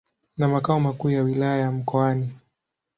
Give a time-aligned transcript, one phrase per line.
[0.37, 2.29] na makao makuu ya Wilaya ya Mkoani.